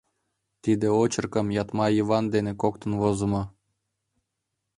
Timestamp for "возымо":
3.01-3.43